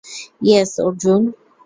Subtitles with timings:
[0.47, 1.21] Yes, Arjun!